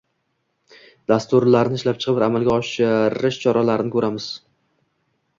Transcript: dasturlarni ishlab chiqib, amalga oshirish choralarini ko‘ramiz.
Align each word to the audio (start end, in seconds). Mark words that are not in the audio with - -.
dasturlarni 1.11 1.77
ishlab 1.79 1.99
chiqib, 2.05 2.21
amalga 2.27 2.55
oshirish 2.61 3.37
choralarini 3.43 3.93
ko‘ramiz. 3.97 4.27